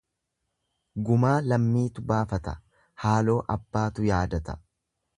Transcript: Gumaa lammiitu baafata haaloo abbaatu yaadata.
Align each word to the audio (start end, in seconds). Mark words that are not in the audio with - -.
Gumaa 1.09 1.35
lammiitu 1.51 2.05
baafata 2.13 2.57
haaloo 3.05 3.39
abbaatu 3.59 4.11
yaadata. 4.13 4.61